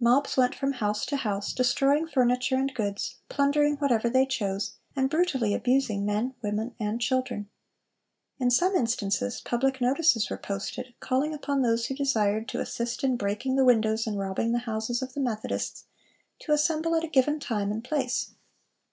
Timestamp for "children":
7.00-7.48